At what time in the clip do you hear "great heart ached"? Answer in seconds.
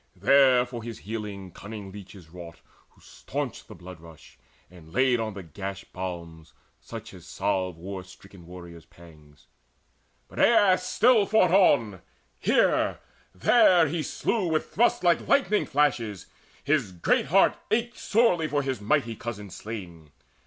16.93-17.99